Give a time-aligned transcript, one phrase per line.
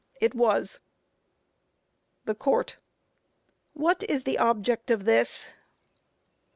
[0.19, 0.25] A.
[0.25, 0.79] It was.
[2.25, 2.77] THE COURT:
[3.73, 5.45] What is the object of this?